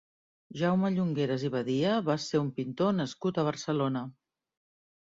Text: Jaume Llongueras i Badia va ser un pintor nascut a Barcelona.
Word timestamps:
Jaume 0.61 0.89
Llongueras 0.95 1.45
i 1.49 1.51
Badia 1.57 1.93
va 2.09 2.17
ser 2.27 2.43
un 2.47 2.51
pintor 2.59 2.99
nascut 3.03 3.39
a 3.39 3.47
Barcelona. 3.53 4.05